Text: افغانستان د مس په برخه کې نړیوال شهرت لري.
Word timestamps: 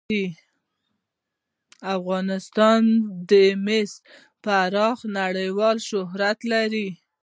افغانستان 1.97 2.81
د 3.29 3.31
مس 3.65 3.91
په 4.43 4.59
برخه 4.73 4.97
کې 5.07 5.11
نړیوال 5.19 5.77
شهرت 5.89 6.39
لري. 6.53 6.87